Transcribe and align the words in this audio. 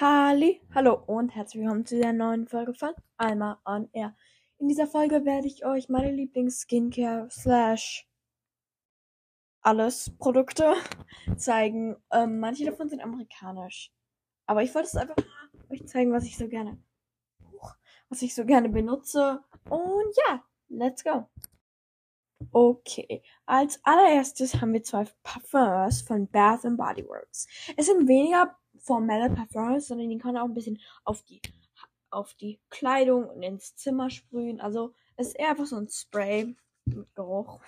Halli, 0.00 0.62
hallo 0.76 0.94
und 0.94 1.34
herzlich 1.34 1.60
willkommen 1.60 1.84
zu 1.84 2.00
der 2.00 2.12
neuen 2.12 2.46
Folge 2.46 2.72
von 2.72 2.92
Alma 3.16 3.60
on 3.64 3.88
Air. 3.92 4.14
In 4.58 4.68
dieser 4.68 4.86
Folge 4.86 5.24
werde 5.24 5.48
ich 5.48 5.64
euch 5.64 5.88
meine 5.88 6.12
Lieblings-Skincare 6.12 7.28
slash 7.32 8.08
alles 9.60 10.12
Produkte 10.20 10.74
zeigen. 11.36 11.96
Ähm, 12.12 12.38
manche 12.38 12.64
davon 12.64 12.88
sind 12.88 13.02
amerikanisch. 13.02 13.92
Aber 14.46 14.62
ich 14.62 14.72
wollte 14.72 14.86
es 14.86 14.94
einfach 14.94 15.16
mal 15.16 15.50
euch 15.70 15.84
zeigen, 15.88 16.12
was 16.12 16.22
ich 16.26 16.38
so 16.38 16.46
gerne, 16.46 16.78
was 18.08 18.22
ich 18.22 18.36
so 18.36 18.44
gerne 18.44 18.68
benutze. 18.68 19.42
Und 19.68 20.16
ja, 20.28 20.44
let's 20.68 21.02
go. 21.02 21.28
Okay, 22.52 23.24
als 23.46 23.84
allererstes 23.84 24.60
haben 24.60 24.72
wir 24.72 24.84
zwei 24.84 25.08
Parfums 25.24 26.02
von 26.02 26.28
Bath 26.28 26.62
Body 26.62 27.04
Works. 27.04 27.48
Es 27.76 27.86
sind 27.86 28.06
weniger 28.06 28.56
formelle 28.78 29.30
Parfums, 29.30 29.88
sondern 29.88 30.08
die 30.08 30.18
kann 30.18 30.36
auch 30.36 30.44
ein 30.44 30.54
bisschen 30.54 30.80
auf 31.04 31.22
die 31.22 31.40
auf 32.10 32.34
die 32.34 32.58
Kleidung 32.70 33.28
und 33.28 33.42
ins 33.42 33.76
Zimmer 33.76 34.10
sprühen. 34.10 34.60
Also 34.60 34.94
es 35.16 35.28
ist 35.28 35.38
eher 35.38 35.50
einfach 35.50 35.66
so 35.66 35.76
ein 35.76 35.88
Spray 35.88 36.56
mit 36.86 37.14
Geruch. 37.14 37.60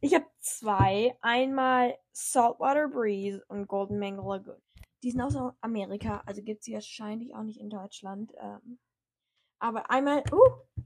Ich 0.00 0.14
habe 0.14 0.26
zwei. 0.40 1.16
Einmal 1.22 1.96
Saltwater 2.12 2.88
Breeze 2.88 3.42
und 3.48 3.66
Golden 3.66 3.98
Mango 3.98 4.34
Lagoon. 4.34 4.60
Die 5.02 5.10
sind 5.10 5.22
aus 5.22 5.36
Amerika, 5.60 6.22
also 6.26 6.42
gibt 6.42 6.64
sie 6.64 6.74
wahrscheinlich 6.74 7.34
auch 7.34 7.42
nicht 7.42 7.60
in 7.60 7.70
Deutschland. 7.70 8.32
Ähm, 8.38 8.78
aber 9.58 9.90
einmal, 9.90 10.22
uh, 10.32 10.82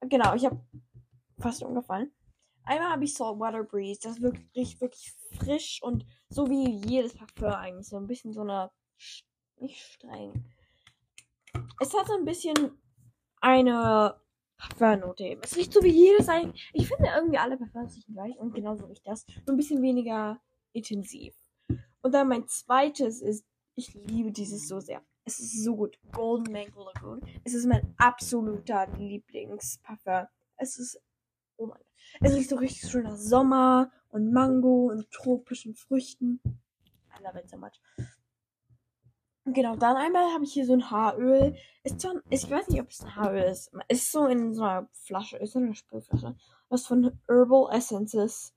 genau, 0.00 0.34
ich 0.34 0.44
habe 0.44 0.60
fast 1.38 1.62
umgefallen. 1.62 2.12
Einmal 2.66 2.90
habe 2.90 3.04
ich 3.04 3.14
Saltwater 3.14 3.64
Breeze. 3.64 4.00
Das 4.02 4.20
wirklich, 4.20 4.80
wirklich 4.80 5.14
frisch 5.38 5.80
und 5.82 6.04
so 6.28 6.48
wie 6.50 6.68
jedes 6.86 7.14
Parfum 7.14 7.54
eigentlich. 7.54 7.88
So 7.88 7.96
ein 7.96 8.06
bisschen 8.06 8.32
so 8.32 8.42
eine. 8.42 8.70
Nicht 9.58 9.80
streng. 9.80 10.44
Es 11.80 11.94
hat 11.94 12.08
so 12.08 12.14
ein 12.14 12.24
bisschen 12.24 12.78
eine 13.40 14.20
Parfumnote. 14.58 15.38
Es 15.42 15.56
riecht 15.56 15.72
so 15.72 15.82
wie 15.82 15.88
jedes 15.88 16.28
eigentlich. 16.28 16.68
Ich 16.74 16.88
finde 16.88 17.10
irgendwie 17.14 17.38
alle 17.38 17.56
Parfums 17.56 17.96
riechen 17.96 18.14
gleich 18.14 18.36
und 18.38 18.54
genauso 18.54 18.86
riecht 18.86 19.06
das. 19.06 19.24
Nur 19.46 19.54
ein 19.54 19.56
bisschen 19.56 19.82
weniger 19.82 20.40
intensiv. 20.72 21.34
Und 22.02 22.12
dann 22.12 22.28
mein 22.28 22.46
zweites 22.48 23.22
ist, 23.22 23.46
ich 23.74 23.94
liebe 23.94 24.32
dieses 24.32 24.68
so 24.68 24.80
sehr. 24.80 25.02
Es 25.24 25.40
ist 25.40 25.64
so 25.64 25.76
gut. 25.76 25.98
Golden 26.12 26.52
Mango 26.52 26.84
Lagoon. 26.84 27.20
Es 27.44 27.54
ist 27.54 27.66
mein 27.66 27.94
absoluter 27.98 28.86
Lieblingsparfum. 28.96 30.26
Es 30.56 30.78
ist 30.78 31.00
Oh 31.56 31.66
mein 31.66 31.78
Gott. 31.78 31.86
Es 32.20 32.34
riecht 32.34 32.50
so 32.50 32.56
richtig 32.56 32.90
schön 32.90 33.04
nach 33.04 33.16
Sommer 33.16 33.90
und 34.08 34.32
Mango 34.32 34.90
und 34.90 35.10
tropischen 35.10 35.74
Früchten. 35.74 36.40
I 36.44 37.22
love 37.22 37.38
it 37.38 37.48
so 37.48 37.56
much. 37.56 37.80
Genau, 39.48 39.76
dann 39.76 39.96
einmal 39.96 40.32
habe 40.34 40.42
ich 40.42 40.52
hier 40.52 40.66
so 40.66 40.72
ein 40.72 40.90
Haaröl. 40.90 41.56
Ist 41.84 42.00
zwar, 42.00 42.14
ich 42.30 42.50
weiß 42.50 42.68
nicht, 42.68 42.80
ob 42.80 42.90
es 42.90 43.02
ein 43.02 43.14
Haaröl 43.14 43.44
ist. 43.44 43.70
Ist 43.88 44.10
so 44.10 44.26
in 44.26 44.54
so 44.54 44.64
einer 44.64 44.88
Flasche, 44.92 45.36
ist 45.36 45.52
so 45.52 45.60
eine 45.60 45.74
Sprühflasche. 45.74 46.34
Das 46.68 46.86
von 46.86 47.16
Herbal 47.28 47.72
Essences 47.72 48.54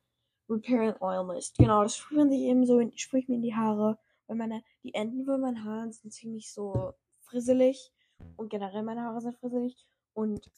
Repair 0.50 0.94
and 0.94 1.02
Oil 1.02 1.24
Mist. 1.26 1.58
Genau, 1.60 1.84
das 1.84 1.96
sprüht 1.96 2.18
man 2.18 2.30
sich 2.32 2.40
eben 2.40 2.66
so, 2.66 2.80
in, 2.80 2.98
sprüht 2.98 3.30
mir 3.30 3.36
in 3.36 3.44
die 3.44 3.56
Haare. 3.56 4.00
Weil 4.26 4.38
meine, 4.38 4.64
die 4.84 4.96
Enden 4.96 5.26
von 5.26 5.42
meinen 5.42 5.64
Haaren 5.64 5.92
sind 5.92 6.12
ziemlich 6.12 6.52
so 6.52 6.94
frisselig. 7.20 7.92
Und 8.36 8.50
generell 8.50 8.82
meine 8.82 9.04
Haare 9.04 9.22
sind 9.22 9.38
frisselig. 9.38 9.86
Und 10.14 10.50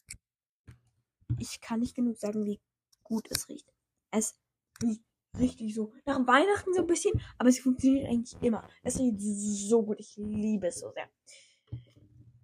ich 1.38 1.60
kann 1.60 1.80
nicht 1.80 1.94
genug 1.94 2.16
sagen, 2.16 2.44
wie 2.44 2.60
gut 3.02 3.30
es 3.30 3.48
riecht. 3.48 3.72
Es 4.10 4.38
riecht 4.82 5.02
richtig 5.38 5.74
so 5.74 5.92
nach 6.04 6.26
Weihnachten 6.26 6.74
so 6.74 6.82
ein 6.82 6.86
bisschen, 6.86 7.20
aber 7.38 7.48
es 7.48 7.58
funktioniert 7.58 8.08
eigentlich 8.08 8.40
immer. 8.42 8.68
Es 8.82 8.98
riecht 8.98 9.20
so 9.20 9.82
gut. 9.82 9.98
Ich 9.98 10.16
liebe 10.16 10.68
es 10.68 10.80
so 10.80 10.92
sehr. 10.92 11.08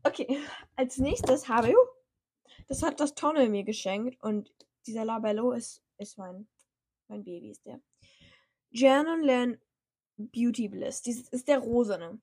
Okay, 0.04 0.38
als 0.76 0.98
nächstes 0.98 1.48
habe 1.48 1.70
ich, 1.70 1.76
das 2.66 2.82
hat 2.82 3.00
das 3.00 3.14
Tonne 3.14 3.48
mir 3.48 3.64
geschenkt 3.64 4.22
und 4.22 4.52
dieser 4.86 5.04
Labello 5.04 5.52
ist, 5.52 5.82
ist 5.98 6.16
mein, 6.16 6.48
mein 7.08 7.24
Baby, 7.24 7.50
ist 7.50 7.66
der. 7.66 7.80
Jan 8.70 9.22
Len 9.22 9.60
Beauty 10.16 10.68
Bliss. 10.68 11.02
Dieses 11.02 11.28
ist 11.28 11.48
der 11.48 11.58
rosane. 11.58 12.20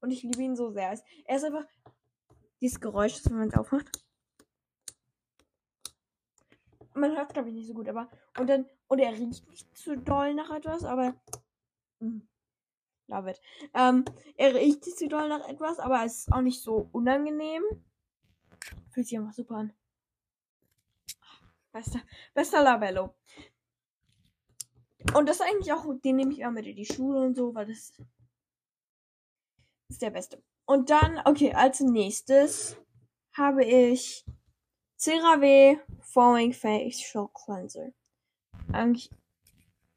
Und 0.00 0.10
ich 0.10 0.22
liebe 0.22 0.42
ihn 0.42 0.56
so 0.56 0.70
sehr. 0.70 0.98
Er 1.24 1.36
ist 1.36 1.44
einfach 1.44 1.66
dieses 2.60 2.80
Geräusch, 2.80 3.24
wenn 3.24 3.38
man 3.38 3.54
aufmacht 3.54 4.05
man 6.96 7.16
hört 7.16 7.32
glaube 7.32 7.48
ich 7.48 7.54
nicht 7.54 7.68
so 7.68 7.74
gut, 7.74 7.88
aber 7.88 8.08
und 8.38 8.48
dann 8.48 8.66
und 8.88 8.98
er 8.98 9.12
riecht 9.12 9.48
nicht 9.48 9.76
zu 9.76 9.96
doll 9.96 10.34
nach 10.34 10.50
etwas, 10.50 10.84
aber 10.84 11.14
mh, 12.00 12.00
hm, 12.00 12.28
love 13.08 13.30
it. 13.30 13.40
Ähm, 13.74 14.04
er 14.36 14.54
riecht 14.54 14.84
nicht 14.84 14.98
zu 14.98 15.08
doll 15.08 15.28
nach 15.28 15.48
etwas, 15.48 15.78
aber 15.78 16.04
es 16.04 16.20
ist 16.20 16.32
auch 16.32 16.40
nicht 16.40 16.62
so 16.62 16.88
unangenehm. 16.92 17.62
Fühlt 18.90 19.06
sich 19.06 19.18
einfach 19.18 19.32
super 19.32 19.56
an. 19.56 19.72
Bester, 21.72 22.00
bester 22.34 22.62
Labello. 22.62 23.14
Und 25.14 25.28
das 25.28 25.40
eigentlich 25.40 25.72
auch, 25.72 25.84
den 26.02 26.16
nehme 26.16 26.32
ich 26.32 26.40
immer 26.40 26.52
mit 26.52 26.66
in 26.66 26.76
die 26.76 26.86
Schule 26.86 27.20
und 27.20 27.34
so, 27.34 27.54
weil 27.54 27.66
das 27.66 27.92
ist 29.88 30.02
der 30.02 30.10
beste. 30.10 30.42
Und 30.64 30.90
dann, 30.90 31.20
okay, 31.24 31.52
als 31.52 31.80
nächstes 31.80 32.76
habe 33.34 33.64
ich 33.64 34.24
CeraVe 34.98 35.78
Foaming 36.00 36.52
Facial 36.52 37.28
Cleanser. 37.34 37.92
Eigentlich, 38.72 39.10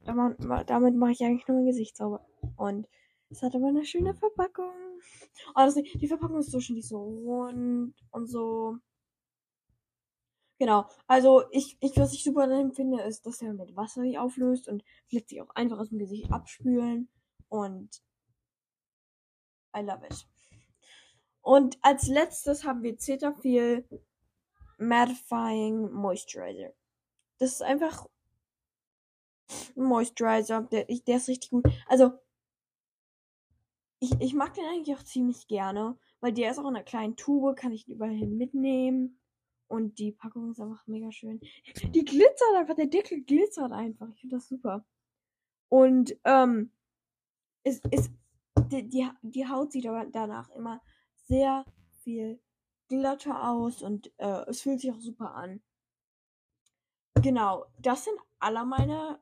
damit 0.02 0.96
mache 0.96 1.12
ich 1.12 1.24
eigentlich 1.24 1.48
nur 1.48 1.58
mein 1.58 1.68
Gesicht 1.68 1.98
sauber. 1.98 2.26
Und 2.58 2.88
es 3.30 3.42
hat 3.42 3.56
aber 3.56 3.68
eine 3.68 3.86
schöne 3.86 4.14
Verpackung. 4.14 4.74
Oh, 5.56 5.62
das, 5.62 5.76
die 5.76 6.08
Verpackung 6.08 6.40
ist 6.40 6.52
so 6.52 6.60
schön, 6.60 6.76
die 6.76 6.82
ist 6.82 6.90
so 6.90 7.02
rund 7.02 7.94
und 8.12 8.28
so. 8.28 8.78
Genau. 10.60 10.90
Also, 11.08 11.44
ich, 11.52 11.78
ich, 11.80 11.96
was 11.96 12.14
ich 12.14 12.24
super 12.24 12.48
daran 12.48 12.74
finde, 12.74 13.02
ist, 13.04 13.26
dass 13.26 13.42
er 13.42 13.54
mit 13.54 13.76
Wasser 13.78 14.02
sich 14.02 14.20
auflöst 14.20 14.68
und 14.68 14.84
lässt 15.10 15.30
sich 15.30 15.42
auch 15.42 15.50
einfach 15.56 15.80
aus 15.80 15.90
dem 15.90 16.00
Gesicht 16.00 16.32
abspülen. 16.32 17.10
Und 17.48 18.02
I 19.76 19.82
love 19.82 20.06
it. 20.06 20.28
Und 21.42 21.78
als 21.82 22.08
letztes 22.08 22.66
haben 22.66 22.84
wir 22.84 22.98
Cetaphil 22.98 23.88
Mattifying 24.80 25.92
Moisturizer. 25.92 26.74
Das 27.38 27.52
ist 27.52 27.62
einfach 27.62 28.08
ein 29.76 29.84
Moisturizer. 29.84 30.64
Der, 30.72 30.86
der 30.86 31.18
ist 31.18 31.28
richtig 31.28 31.50
gut. 31.52 31.66
Also, 31.88 32.14
ich, 34.00 34.12
ich 34.22 34.34
mag 34.34 34.54
den 34.54 34.66
eigentlich 34.66 34.96
auch 34.96 35.04
ziemlich 35.04 35.48
gerne, 35.48 35.98
weil 36.22 36.34
der 36.34 36.52
ist 36.52 36.58
auch 36.58 36.68
in 36.68 36.76
einer 36.76 36.84
kleinen 36.84 37.18
Tube, 37.18 37.56
kann 37.56 37.72
ich 37.72 37.88
überall 37.88 38.14
hin 38.14 38.38
mitnehmen. 38.38 39.20
Und 39.68 40.00
die 40.00 40.12
Packung 40.12 40.52
ist 40.52 40.60
einfach 40.60 40.88
mega 40.88 41.12
schön. 41.12 41.40
Die 41.94 42.04
glitzert 42.04 42.56
einfach, 42.56 42.76
der 42.76 42.88
Deckel 42.88 43.22
glitzert 43.22 43.72
einfach. 43.72 44.10
Ich 44.10 44.22
finde 44.22 44.38
das 44.38 44.48
super. 44.48 44.86
Und, 45.68 46.18
ähm, 46.24 46.72
es 47.64 47.80
ist, 47.92 48.12
die, 48.72 48.88
die, 48.88 49.08
die 49.22 49.48
Haut 49.48 49.72
sieht 49.72 49.86
aber 49.86 50.06
danach 50.06 50.50
immer 50.52 50.82
sehr 51.28 51.66
viel 52.04 52.42
glatter 52.90 53.48
aus 53.48 53.82
und 53.82 54.12
äh, 54.18 54.46
es 54.48 54.62
fühlt 54.62 54.82
sich 54.82 54.92
auch 54.92 55.00
super 55.00 55.34
an. 55.36 55.62
Genau, 57.22 57.66
das 57.78 58.04
sind 58.04 58.18
alle 58.40 58.66
meine, 58.66 59.20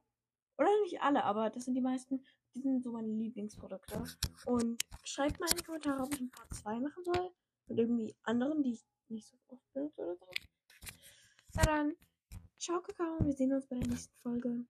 oder 0.58 0.70
nicht 0.84 1.02
alle, 1.02 1.24
aber 1.24 1.50
das 1.50 1.66
sind 1.66 1.76
die 1.76 1.82
meisten, 1.82 2.24
die 2.56 2.62
sind 2.62 2.84
so 2.84 2.92
meine 2.92 3.08
Lieblingsprodukte. 3.08 4.04
Und 4.46 4.84
schreibt 5.04 5.40
mal 5.40 5.50
in 5.52 5.58
die 5.58 5.64
Kommentare, 5.64 6.04
ob 6.04 6.14
ich 6.14 6.22
ein 6.22 6.32
paar 6.32 6.50
2 6.50 6.80
machen 6.80 7.04
soll. 7.04 7.32
Und 7.68 7.78
irgendwie 7.78 8.16
anderen, 8.24 8.64
die 8.64 8.74
ich 8.74 8.86
nicht 9.10 9.28
so 9.28 9.38
oft 9.48 9.74
benutze 9.74 10.02
oder 10.02 10.16
so. 10.16 10.28
Na 11.56 11.64
dann, 11.64 11.96
ciao 12.60 12.82
Kakao, 12.82 13.20
wir 13.20 13.34
sehen 13.34 13.54
uns 13.54 13.68
bei 13.68 13.78
der 13.78 13.88
nächsten 13.88 14.16
Folge. 14.22 14.66